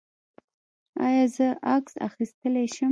ایا 1.05 1.25
زه 1.35 1.47
عکس 1.75 1.93
اخیستلی 2.07 2.65
شم؟ 2.73 2.79